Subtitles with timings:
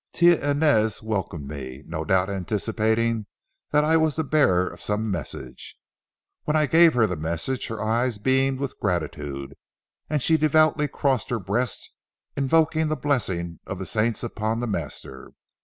[0.13, 3.27] Tia Inez welcomed me, no doubt anticipating
[3.69, 5.77] that I was the bearer of some message.
[6.45, 9.53] When I gave her the message her eyes beamed with gratitude
[10.09, 11.91] and she devoutly crossed her breast
[12.35, 15.33] invoking the blessing of the saints upon the master.